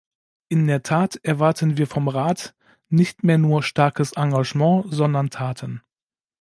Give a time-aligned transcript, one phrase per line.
[0.49, 2.55] In der Tat erwarten wir vom Rat
[2.89, 5.83] nicht mehr nur starkes Engagement, sondern Taten.